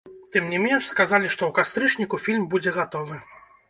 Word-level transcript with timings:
Тым 0.35 0.47
не 0.53 0.59
менш, 0.63 0.87
сказалі, 0.93 1.31
што 1.35 1.43
ў 1.45 1.51
кастрычніку 1.61 2.23
фільм 2.27 2.43
будзе 2.53 2.79
гатовы. 2.83 3.25